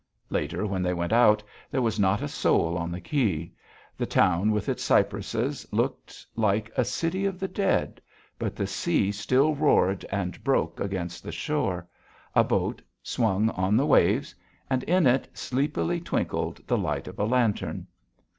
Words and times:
Later, 0.31 0.65
when 0.65 0.81
they 0.81 0.95
went 0.95 1.13
out, 1.13 1.43
there 1.69 1.83
was 1.83 1.99
not 1.99 2.23
a 2.23 2.27
soul 2.27 2.75
on 2.75 2.91
the 2.91 2.99
quay; 2.99 3.51
the 3.99 4.07
town 4.07 4.49
with 4.49 4.67
its 4.67 4.81
cypresses 4.83 5.67
looked 5.71 6.25
like 6.35 6.71
a 6.75 6.83
city 6.83 7.27
of 7.27 7.39
the 7.39 7.47
dead, 7.47 8.01
but 8.39 8.55
the 8.55 8.65
sea 8.65 9.11
still 9.11 9.53
roared 9.53 10.03
and 10.09 10.43
broke 10.43 10.79
against 10.79 11.21
the 11.23 11.31
shore; 11.31 11.87
a 12.33 12.43
boat 12.43 12.81
swung 13.03 13.51
on 13.51 13.77
the 13.77 13.85
waves; 13.85 14.33
and 14.71 14.81
in 14.85 15.05
it 15.05 15.29
sleepily 15.37 16.01
twinkled 16.01 16.61
the 16.65 16.79
light 16.79 17.07
of 17.07 17.19
a 17.19 17.25
lantern. 17.25 17.85